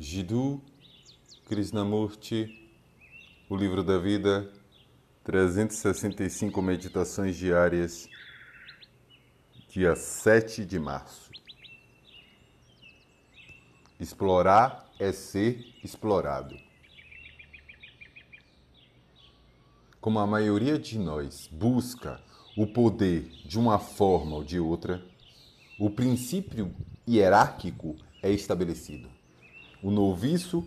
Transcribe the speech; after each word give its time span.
Jiddu 0.00 0.62
Krishnamurti, 1.48 2.70
O 3.50 3.56
Livro 3.56 3.82
da 3.82 3.98
Vida, 3.98 4.48
365 5.24 6.62
Meditações 6.62 7.36
Diárias, 7.36 8.08
dia 9.68 9.96
7 9.96 10.64
de 10.64 10.78
março. 10.78 11.32
Explorar 13.98 14.88
é 15.00 15.10
ser 15.10 15.66
explorado. 15.82 16.56
Como 20.00 20.20
a 20.20 20.26
maioria 20.28 20.78
de 20.78 20.96
nós 20.96 21.48
busca 21.50 22.22
o 22.56 22.68
poder 22.68 23.22
de 23.44 23.58
uma 23.58 23.80
forma 23.80 24.36
ou 24.36 24.44
de 24.44 24.60
outra, 24.60 25.04
o 25.76 25.90
princípio 25.90 26.72
hierárquico 27.04 27.96
é 28.22 28.30
estabelecido 28.30 29.17
o 29.82 29.90
noviço 29.90 30.64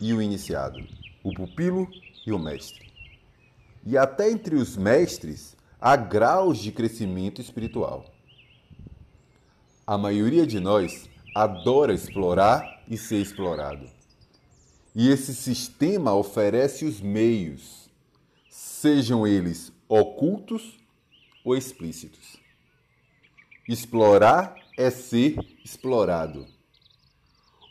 e 0.00 0.12
o 0.12 0.20
iniciado, 0.20 0.86
o 1.22 1.32
pupilo 1.32 1.88
e 2.26 2.32
o 2.32 2.38
mestre. 2.38 2.90
E 3.84 3.96
até 3.96 4.30
entre 4.30 4.56
os 4.56 4.76
mestres 4.76 5.56
há 5.80 5.96
graus 5.96 6.58
de 6.58 6.72
crescimento 6.72 7.40
espiritual. 7.40 8.12
A 9.86 9.96
maioria 9.96 10.46
de 10.46 10.60
nós 10.60 11.08
adora 11.34 11.94
explorar 11.94 12.82
e 12.88 12.96
ser 12.96 13.20
explorado. 13.20 13.88
E 14.94 15.08
esse 15.08 15.34
sistema 15.34 16.14
oferece 16.14 16.84
os 16.84 17.00
meios, 17.00 17.88
sejam 18.48 19.26
eles 19.26 19.72
ocultos 19.88 20.78
ou 21.44 21.56
explícitos. 21.56 22.36
Explorar 23.68 24.54
é 24.76 24.90
ser 24.90 25.38
explorado. 25.64 26.46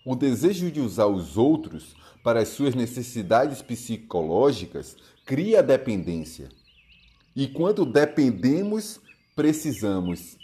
O 0.06 0.16
desejo 0.16 0.72
de 0.72 0.80
usar 0.80 1.08
os 1.08 1.38
outros 1.38 1.96
para 2.24 2.42
as 2.42 2.50
suas 2.50 2.76
necessidades 2.76 3.62
psicológicas 3.62 4.96
cria 5.26 5.62
dependência. 5.62 6.50
E 7.36 7.48
quando 7.48 7.86
dependemos, 7.86 9.00
precisamos 9.36 10.38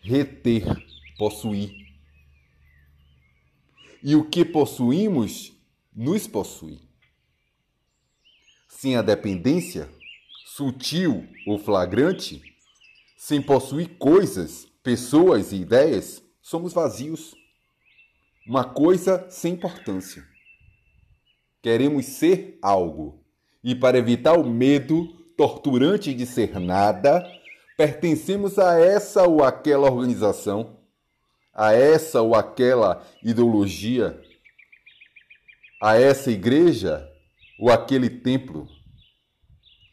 reter, 0.00 0.64
possuir. 1.18 1.74
E 4.02 4.14
o 4.14 4.28
que 4.28 4.44
possuímos 4.44 5.52
nos 5.94 6.26
possui. 6.26 6.80
Sem 8.68 8.96
a 8.96 9.02
dependência, 9.02 9.90
sutil 10.46 11.26
ou 11.46 11.58
flagrante, 11.58 12.42
sem 13.16 13.42
possuir 13.42 13.96
coisas, 13.98 14.68
pessoas 14.82 15.50
e 15.50 15.56
ideias, 15.56 16.22
somos 16.40 16.72
vazios 16.72 17.34
uma 18.46 18.64
coisa 18.64 19.26
sem 19.28 19.54
importância. 19.54 20.22
Queremos 21.60 22.06
ser 22.06 22.58
algo, 22.62 23.24
e 23.62 23.74
para 23.74 23.98
evitar 23.98 24.38
o 24.38 24.48
medo 24.48 25.08
torturante 25.36 26.14
de 26.14 26.24
ser 26.24 26.58
nada, 26.60 27.26
pertencemos 27.76 28.58
a 28.58 28.78
essa 28.78 29.26
ou 29.26 29.42
aquela 29.42 29.90
organização, 29.90 30.78
a 31.52 31.72
essa 31.72 32.22
ou 32.22 32.34
aquela 32.34 33.04
ideologia, 33.22 34.22
a 35.82 35.98
essa 35.98 36.30
igreja 36.30 37.10
ou 37.58 37.70
aquele 37.70 38.08
templo. 38.08 38.68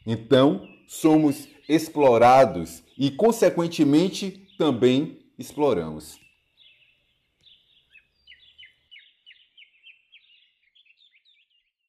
Então, 0.06 0.68
somos 0.86 1.48
explorados 1.68 2.82
e, 2.96 3.10
consequentemente, 3.10 4.46
também 4.56 5.26
exploramos. 5.38 6.23